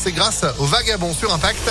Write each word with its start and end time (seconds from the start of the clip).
C'est 0.00 0.12
grâce 0.12 0.44
au 0.60 0.64
vagabond 0.64 1.12
sur 1.12 1.34
Impact. 1.34 1.68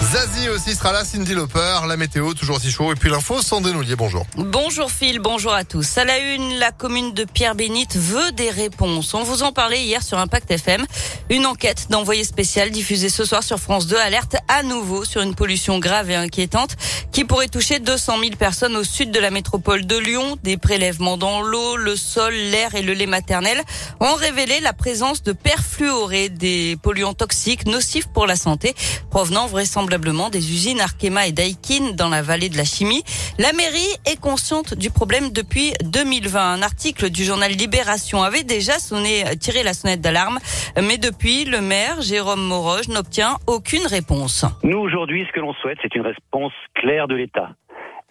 Zazie 0.00 0.48
aussi 0.48 0.74
sera 0.76 0.92
là, 0.92 1.04
Cindy 1.04 1.34
Lauper, 1.34 1.80
la 1.86 1.96
météo 1.96 2.32
toujours 2.32 2.56
aussi 2.56 2.70
chaud 2.70 2.92
et 2.92 2.94
puis 2.94 3.10
l'info, 3.10 3.42
sans 3.42 3.60
Noulier, 3.60 3.96
bonjour. 3.96 4.24
Bonjour 4.36 4.92
Phil, 4.92 5.18
bonjour 5.18 5.52
à 5.52 5.64
tous. 5.64 5.98
À 5.98 6.04
la 6.04 6.18
une, 6.18 6.58
la 6.58 6.70
commune 6.70 7.12
de 7.12 7.24
Pierre-Bénite 7.24 7.96
veut 7.96 8.30
des 8.32 8.48
réponses. 8.48 9.12
On 9.14 9.24
vous 9.24 9.42
en 9.42 9.52
parlait 9.52 9.82
hier 9.82 10.02
sur 10.02 10.16
Impact 10.18 10.52
FM. 10.52 10.86
Une 11.30 11.46
enquête 11.46 11.88
d'envoyé 11.90 12.22
spécial 12.22 12.70
diffusée 12.70 13.08
ce 13.08 13.24
soir 13.24 13.42
sur 13.42 13.58
France 13.58 13.88
2 13.88 13.96
alerte 13.96 14.36
à 14.46 14.62
nouveau 14.62 15.04
sur 15.04 15.20
une 15.20 15.34
pollution 15.34 15.80
grave 15.80 16.10
et 16.10 16.14
inquiétante 16.14 16.76
qui 17.10 17.24
pourrait 17.24 17.48
toucher 17.48 17.80
200 17.80 18.20
000 18.20 18.30
personnes 18.38 18.76
au 18.76 18.84
sud 18.84 19.10
de 19.10 19.18
la 19.18 19.32
métropole 19.32 19.84
de 19.84 19.96
Lyon. 19.96 20.38
Des 20.44 20.56
prélèvements 20.56 21.16
dans 21.16 21.42
l'eau, 21.42 21.76
le 21.76 21.96
sol, 21.96 22.32
l'air 22.32 22.76
et 22.76 22.82
le 22.82 22.94
lait 22.94 23.06
maternel 23.06 23.60
ont 23.98 24.14
révélé 24.14 24.60
la 24.60 24.72
présence 24.72 25.24
de 25.24 25.32
perfluorés, 25.32 26.28
des 26.28 26.78
polluants 26.80 27.14
toxiques 27.14 27.66
nocifs 27.66 28.06
pour 28.06 28.26
la 28.26 28.36
santé, 28.36 28.74
provenant 29.10 29.48
vraisemblablement 29.48 29.87
des 29.88 30.52
usines 30.52 30.80
Arkema 30.80 31.26
et 31.26 31.32
Daikin 31.32 31.94
dans 31.96 32.10
la 32.10 32.20
vallée 32.20 32.50
de 32.50 32.56
la 32.56 32.64
chimie. 32.64 33.02
La 33.38 33.52
mairie 33.52 33.92
est 34.04 34.20
consciente 34.20 34.76
du 34.76 34.90
problème 34.90 35.32
depuis 35.32 35.72
2020. 35.82 36.38
Un 36.38 36.62
article 36.62 37.10
du 37.10 37.24
journal 37.24 37.50
Libération 37.52 38.22
avait 38.22 38.44
déjà 38.44 38.74
sonné, 38.74 39.24
tiré 39.40 39.62
la 39.62 39.72
sonnette 39.72 40.02
d'alarme, 40.02 40.38
mais 40.76 40.98
depuis, 40.98 41.44
le 41.44 41.60
maire, 41.62 42.02
Jérôme 42.02 42.42
Moroge, 42.42 42.88
n'obtient 42.88 43.36
aucune 43.46 43.86
réponse. 43.86 44.44
Nous, 44.62 44.78
aujourd'hui, 44.78 45.24
ce 45.26 45.32
que 45.32 45.40
l'on 45.40 45.54
souhaite, 45.54 45.78
c'est 45.80 45.94
une 45.94 46.02
réponse 46.02 46.52
claire 46.74 47.08
de 47.08 47.14
l'État. 47.14 47.50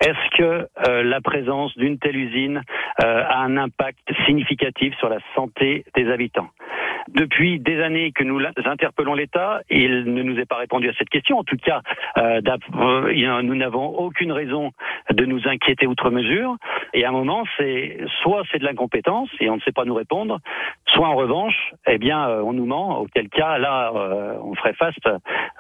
Est-ce 0.02 0.38
que 0.38 0.68
euh, 0.88 1.04
la 1.04 1.22
présence 1.22 1.76
d'une 1.78 1.98
telle 1.98 2.16
usine 2.16 2.62
euh, 3.04 3.24
a 3.24 3.40
un 3.40 3.58
impact 3.58 4.08
significatif 4.26 4.96
sur 4.98 5.10
la 5.10 5.18
santé 5.36 5.86
des 5.96 6.12
habitants? 6.12 6.50
Depuis 7.14 7.60
des 7.60 7.82
années 7.82 8.12
que 8.12 8.24
nous 8.24 8.40
interpellons 8.66 9.14
l'État, 9.14 9.62
il 9.70 10.14
ne 10.14 10.24
nous 10.24 10.40
est 10.40 10.46
pas 10.46 10.58
répondu 10.58 10.90
à 10.90 10.94
cette 10.98 11.10
question. 11.10 11.38
En 11.38 11.44
tout 11.44 11.58
cas, 11.58 11.82
euh, 12.18 12.42
nous 13.42 13.56
n'avons 13.56 13.88
aucune 13.88 14.32
raison 14.32 14.72
de 15.12 15.26
nous 15.26 15.48
inquiéter 15.48 15.88
outre 15.88 16.10
mesure. 16.10 16.56
Et 16.94 17.06
à 17.06 17.10
un 17.10 17.12
moment, 17.12 17.44
c'est 17.58 17.98
soit 18.22 18.44
c'est 18.52 18.60
de 18.60 18.66
l'incompétence 18.66 19.30
et 19.40 19.50
on 19.50 19.56
ne 19.56 19.62
sait 19.62 19.72
pas 19.72 19.86
nous 19.86 19.96
répondre, 19.96 20.40
soit 20.88 21.08
en 21.08 21.16
revanche, 21.16 21.74
eh 21.88 21.98
bien, 21.98 22.28
on 22.28 22.54
nous 22.54 22.66
ment. 22.66 23.00
Auquel 23.00 23.30
cas, 23.30 23.58
là, 23.58 23.92
on 24.42 24.56
ferait 24.56 24.74
face 24.74 24.96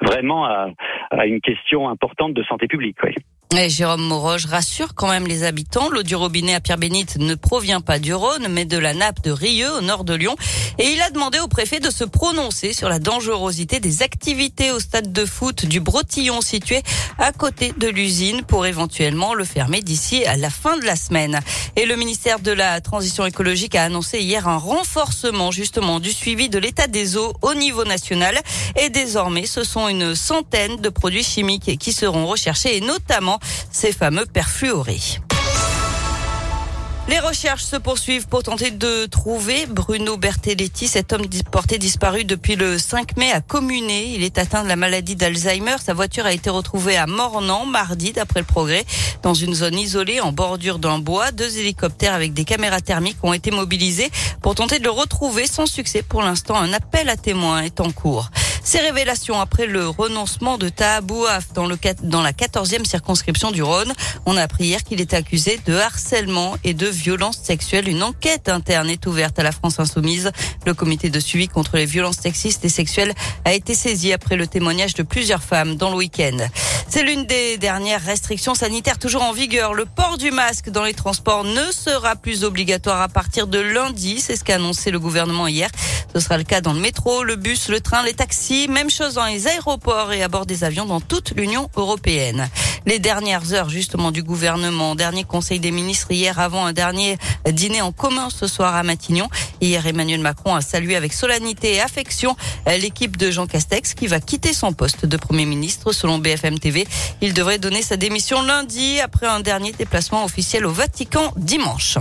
vraiment 0.01 0.45
à, 0.45 0.67
à, 1.11 1.25
une 1.25 1.41
question 1.41 1.89
importante 1.89 2.33
de 2.33 2.43
santé 2.43 2.67
publique. 2.67 2.97
Oui. 3.03 3.13
Et 3.55 3.69
Jérôme 3.69 4.03
Moroge 4.03 4.45
rassure 4.45 4.93
quand 4.93 5.07
même 5.07 5.25
les 5.25 5.43
habitants. 5.43 5.89
L'eau 5.89 6.03
du 6.03 6.15
robinet 6.15 6.53
à 6.53 6.59
Pierre-Bénite 6.59 7.17
ne 7.17 7.33
provient 7.33 7.79
pas 7.79 7.97
du 7.97 8.13
Rhône, 8.13 8.47
mais 8.49 8.65
de 8.65 8.77
la 8.77 8.93
nappe 8.93 9.21
de 9.23 9.31
Rieux, 9.31 9.71
au 9.71 9.81
nord 9.81 10.03
de 10.03 10.13
Lyon. 10.13 10.35
Et 10.79 10.89
il 10.91 11.01
a 11.01 11.09
demandé 11.11 11.39
au 11.39 11.47
préfet 11.47 11.79
de 11.79 11.89
se 11.89 12.03
prononcer 12.03 12.73
sur 12.73 12.89
la 12.89 12.99
dangerosité 12.99 13.79
des 13.79 14.03
activités 14.03 14.71
au 14.71 14.79
stade 14.79 15.13
de 15.13 15.25
foot 15.25 15.65
du 15.65 15.79
Brotillon 15.79 16.41
situé 16.41 16.81
à 17.19 17.31
côté 17.31 17.73
de 17.77 17.87
l'usine 17.87 18.43
pour 18.43 18.65
éventuellement 18.65 19.33
le 19.33 19.45
fermer 19.45 19.79
d'ici 19.79 20.25
à 20.25 20.35
la 20.35 20.49
fin 20.49 20.77
de 20.77 20.83
la 20.83 20.97
semaine. 20.97 21.39
Et 21.77 21.85
le 21.85 21.95
ministère 21.95 22.39
de 22.41 22.51
la 22.51 22.81
Transition 22.81 23.25
écologique 23.25 23.75
a 23.75 23.83
annoncé 23.83 24.19
hier 24.19 24.49
un 24.49 24.57
renforcement 24.57 25.51
justement 25.51 26.01
du 26.01 26.11
suivi 26.11 26.49
de 26.49 26.59
l'état 26.59 26.87
des 26.87 27.15
eaux 27.15 27.33
au 27.41 27.53
niveau 27.53 27.85
national. 27.85 28.37
Et 28.79 28.89
désormais, 28.89 29.45
ce 29.45 29.63
sont 29.63 29.87
une 29.87 30.15
centaine 30.15 30.75
de 30.75 30.89
produits 30.97 31.23
chimiques 31.23 31.77
qui 31.77 31.93
seront 31.93 32.25
recherchés 32.25 32.77
et 32.77 32.81
notamment 32.81 33.39
ces 33.71 33.91
fameux 33.91 34.25
perfluorés. 34.25 35.19
Les 37.09 37.19
recherches 37.19 37.63
se 37.63 37.77
poursuivent 37.77 38.27
pour 38.27 38.43
tenter 38.43 38.69
de 38.69 39.05
trouver 39.05 39.65
Bruno 39.65 40.17
Bertelletti, 40.17 40.89
cet 40.89 41.13
homme 41.13 41.25
porté 41.49 41.77
disparu 41.77 42.25
depuis 42.25 42.57
le 42.57 42.77
5 42.77 43.15
mai 43.15 43.31
à 43.31 43.39
Communé. 43.39 44.11
Il 44.13 44.23
est 44.23 44.37
atteint 44.37 44.61
de 44.63 44.67
la 44.67 44.75
maladie 44.75 45.15
d'Alzheimer. 45.15 45.77
Sa 45.81 45.93
voiture 45.93 46.25
a 46.25 46.33
été 46.33 46.49
retrouvée 46.49 46.97
à 46.97 47.07
Mornan 47.07 47.65
mardi, 47.65 48.11
d'après 48.11 48.41
le 48.41 48.45
progrès, 48.45 48.83
dans 49.23 49.33
une 49.33 49.53
zone 49.53 49.79
isolée 49.79 50.19
en 50.19 50.33
bordure 50.33 50.79
d'un 50.79 50.99
bois. 50.99 51.31
Deux 51.31 51.59
hélicoptères 51.59 52.13
avec 52.13 52.33
des 52.33 52.43
caméras 52.43 52.81
thermiques 52.81 53.23
ont 53.23 53.31
été 53.31 53.51
mobilisés 53.51 54.11
pour 54.41 54.55
tenter 54.55 54.79
de 54.79 54.83
le 54.83 54.91
retrouver 54.91 55.47
sans 55.47 55.65
succès. 55.65 56.01
Pour 56.01 56.23
l'instant, 56.23 56.57
un 56.57 56.73
appel 56.73 57.07
à 57.07 57.15
témoins 57.15 57.61
est 57.61 57.79
en 57.79 57.91
cours. 57.91 58.29
Ces 58.67 58.79
révélations 58.79 59.39
après 59.39 59.65
le 59.65 59.87
renoncement 59.87 60.57
de 60.57 60.67
Tahabouaf 60.67 61.53
dans, 61.53 61.69
dans 62.03 62.21
la 62.21 62.33
14e 62.33 62.83
circonscription 62.83 63.51
du 63.51 63.63
Rhône. 63.63 63.93
On 64.25 64.35
a 64.35 64.41
appris 64.41 64.65
hier 64.65 64.83
qu'il 64.83 64.99
était 64.99 65.15
accusé 65.15 65.57
de 65.65 65.73
harcèlement 65.73 66.57
et 66.65 66.73
de 66.73 66.85
violence 66.85 67.37
sexuelle. 67.37 67.87
Une 67.87 68.03
enquête 68.03 68.49
interne 68.49 68.89
est 68.89 69.07
ouverte 69.07 69.39
à 69.39 69.43
la 69.43 69.53
France 69.53 69.79
Insoumise. 69.79 70.33
Le 70.65 70.73
comité 70.73 71.09
de 71.09 71.21
suivi 71.21 71.47
contre 71.47 71.77
les 71.77 71.85
violences 71.85 72.17
sexistes 72.17 72.65
et 72.65 72.69
sexuelles 72.69 73.13
a 73.45 73.53
été 73.53 73.73
saisi 73.73 74.11
après 74.11 74.35
le 74.35 74.47
témoignage 74.47 74.95
de 74.95 75.03
plusieurs 75.03 75.43
femmes 75.43 75.77
dans 75.77 75.89
le 75.89 75.95
week-end. 75.95 76.37
C'est 76.89 77.03
l'une 77.03 77.25
des 77.25 77.57
dernières 77.57 78.01
restrictions 78.01 78.53
sanitaires 78.53 78.97
toujours 78.97 79.23
en 79.23 79.31
vigueur. 79.31 79.75
Le 79.75 79.85
port 79.85 80.17
du 80.17 80.31
masque 80.31 80.69
dans 80.69 80.83
les 80.83 80.93
transports 80.93 81.45
ne 81.45 81.71
sera 81.71 82.17
plus 82.17 82.43
obligatoire 82.43 83.01
à 83.01 83.07
partir 83.07 83.47
de 83.47 83.59
lundi. 83.59 84.19
C'est 84.19 84.35
ce 84.35 84.43
qu'a 84.43 84.55
annoncé 84.55 84.91
le 84.91 84.99
gouvernement 84.99 85.47
hier. 85.47 85.69
Ce 86.13 86.19
sera 86.19 86.37
le 86.37 86.43
cas 86.43 86.61
dans 86.61 86.73
le 86.73 86.79
métro, 86.79 87.23
le 87.23 87.35
bus, 87.35 87.69
le 87.69 87.81
train, 87.81 88.03
les 88.03 88.13
taxis, 88.13 88.67
même 88.67 88.89
chose 88.89 89.15
dans 89.15 89.25
les 89.25 89.47
aéroports 89.47 90.13
et 90.13 90.23
à 90.23 90.27
bord 90.27 90.45
des 90.45 90.63
avions 90.63 90.85
dans 90.85 91.01
toute 91.01 91.31
l'Union 91.31 91.69
européenne. 91.75 92.49
Les 92.85 92.99
dernières 92.99 93.53
heures 93.53 93.69
justement 93.69 94.11
du 94.11 94.23
gouvernement, 94.23 94.95
dernier 94.95 95.25
conseil 95.25 95.59
des 95.59 95.71
ministres 95.71 96.11
hier 96.11 96.39
avant 96.39 96.65
un 96.65 96.73
dernier 96.73 97.17
dîner 97.51 97.81
en 97.81 97.91
commun 97.91 98.29
ce 98.29 98.47
soir 98.47 98.75
à 98.75 98.83
Matignon. 98.83 99.27
Hier, 99.59 99.85
Emmanuel 99.85 100.21
Macron 100.21 100.55
a 100.55 100.61
salué 100.61 100.95
avec 100.95 101.13
solennité 101.13 101.75
et 101.75 101.81
affection 101.81 102.35
l'équipe 102.65 103.17
de 103.17 103.29
Jean 103.29 103.45
Castex 103.45 103.93
qui 103.93 104.07
va 104.07 104.19
quitter 104.19 104.53
son 104.53 104.73
poste 104.73 105.05
de 105.05 105.17
Premier 105.17 105.45
ministre 105.45 105.91
selon 105.91 106.17
BFM 106.17 106.59
TV. 106.59 106.87
Il 107.21 107.33
devrait 107.33 107.59
donner 107.59 107.81
sa 107.81 107.97
démission 107.97 108.41
lundi 108.41 108.99
après 109.01 109.27
un 109.27 109.41
dernier 109.41 109.73
déplacement 109.73 110.23
officiel 110.23 110.65
au 110.65 110.71
Vatican 110.71 111.33
dimanche. 111.35 111.97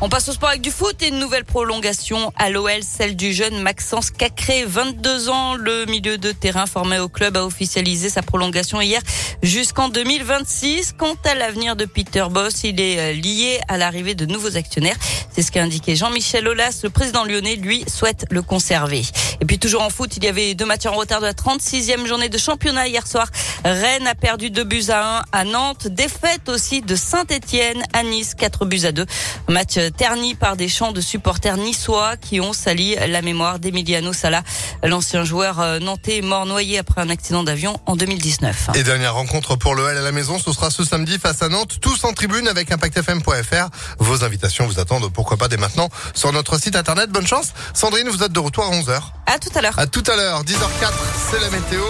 On 0.00 0.08
passe 0.08 0.28
au 0.28 0.32
sport 0.32 0.50
avec 0.50 0.60
du 0.60 0.70
foot 0.70 1.02
et 1.02 1.08
une 1.08 1.18
nouvelle 1.18 1.44
prolongation 1.44 2.32
à 2.36 2.50
l'OL, 2.50 2.84
celle 2.84 3.16
du 3.16 3.32
jeune 3.32 3.60
Maxence 3.60 4.12
Cacré, 4.12 4.64
22 4.64 5.28
ans. 5.28 5.56
Le 5.56 5.86
milieu 5.86 6.18
de 6.18 6.30
terrain 6.30 6.66
formé 6.66 7.00
au 7.00 7.08
club 7.08 7.36
a 7.36 7.44
officialisé 7.44 8.08
sa 8.08 8.22
prolongation 8.22 8.80
hier 8.80 9.02
jusqu'en 9.42 9.88
2026. 9.88 10.94
Quant 10.96 11.16
à 11.24 11.34
l'avenir 11.34 11.74
de 11.74 11.84
Peter 11.84 12.24
Boss, 12.30 12.62
il 12.62 12.80
est 12.80 13.00
euh, 13.00 13.12
lié 13.12 13.58
à 13.66 13.76
l'arrivée 13.76 14.14
de 14.14 14.24
nouveaux 14.24 14.56
actionnaires. 14.56 14.96
C'est 15.32 15.42
ce 15.42 15.50
qu'a 15.50 15.64
indiqué 15.64 15.96
Jean-Michel 15.96 16.46
Aulas. 16.46 16.78
Le 16.84 16.90
président 16.90 17.24
lyonnais, 17.24 17.56
lui, 17.56 17.84
souhaite 17.88 18.24
le 18.30 18.42
conserver. 18.42 19.02
Et 19.40 19.44
puis 19.44 19.58
toujours 19.58 19.82
en 19.82 19.90
foot, 19.90 20.16
il 20.16 20.24
y 20.24 20.28
avait 20.28 20.54
deux 20.54 20.64
matchs 20.64 20.86
en 20.86 20.92
retard 20.92 21.20
de 21.20 21.26
la 21.26 21.32
36e 21.32 22.06
journée 22.06 22.28
de 22.28 22.38
championnat 22.38 22.88
hier 22.88 23.06
soir. 23.06 23.28
Rennes 23.64 24.06
a 24.06 24.14
perdu 24.14 24.50
2 24.50 24.64
buts 24.64 24.84
à 24.88 25.20
1 25.20 25.22
à 25.32 25.44
Nantes. 25.44 25.86
Défaite 25.86 26.48
aussi 26.48 26.82
de 26.82 26.96
Saint-Etienne 26.96 27.82
à 27.92 28.02
Nice, 28.02 28.34
4 28.34 28.66
buts 28.66 28.84
à 28.84 28.92
2. 28.92 29.06
Match 29.48 29.78
terni 29.96 30.34
par 30.34 30.56
des 30.56 30.68
chants 30.68 30.92
de 30.92 31.00
supporters 31.00 31.56
niçois 31.56 32.16
qui 32.16 32.40
ont 32.40 32.52
sali 32.52 32.96
la 32.96 33.22
mémoire 33.22 33.58
d'Emiliano 33.58 34.12
Sala, 34.12 34.42
l'ancien 34.82 35.24
joueur 35.24 35.60
euh, 35.60 35.78
nantais 35.78 36.20
mort 36.20 36.46
noyé 36.46 36.78
après 36.78 37.00
un 37.00 37.10
accident 37.10 37.44
d'avion 37.44 37.78
en 37.86 37.96
2019. 37.96 38.70
Et 38.74 38.82
dernière 38.82 39.14
rencontre 39.14 39.56
pour 39.56 39.74
le 39.74 39.88
L 39.88 39.98
à 39.98 40.02
la 40.02 40.12
maison, 40.12 40.38
ce 40.38 40.52
sera 40.52 40.70
ce 40.70 40.84
samedi 40.84 41.18
face 41.18 41.42
à 41.42 41.48
Nantes, 41.48 41.78
tous 41.80 42.04
en 42.04 42.12
tribune 42.12 42.48
avec 42.48 42.72
ImpactFM.fr. 42.72 43.68
Vos 43.98 44.24
invitations 44.24 44.66
vous 44.66 44.80
attendent 44.80 45.12
pourquoi 45.12 45.36
pas 45.36 45.48
dès 45.48 45.56
maintenant 45.56 45.88
sur 46.14 46.32
notre 46.32 46.60
site 46.60 46.76
internet. 46.76 47.10
Bonne 47.10 47.26
chance. 47.26 47.52
Sandrine, 47.74 48.08
vous 48.08 48.22
êtes 48.22 48.32
de 48.32 48.40
retour 48.40 48.64
à 48.64 48.70
11h. 48.70 49.00
À 49.30 49.38
tout 49.38 49.50
à 49.54 49.60
l'heure. 49.60 49.78
À 49.78 49.86
tout 49.86 50.02
à 50.06 50.16
l'heure, 50.16 50.42
10h04, 50.42 50.90
c'est 51.30 51.38
la 51.38 51.50
météo. 51.50 51.84